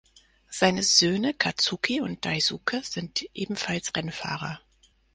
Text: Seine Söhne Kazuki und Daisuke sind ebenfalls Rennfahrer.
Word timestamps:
Seine 0.49 0.81
Söhne 0.81 1.35
Kazuki 1.35 2.01
und 2.01 2.25
Daisuke 2.25 2.81
sind 2.83 3.29
ebenfalls 3.35 3.93
Rennfahrer. 3.95 4.59